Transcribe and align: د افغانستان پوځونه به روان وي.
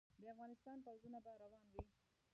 د 0.21 0.23
افغانستان 0.33 0.77
پوځونه 0.87 1.17
به 1.25 1.31
روان 1.41 1.65
وي. 1.71 1.81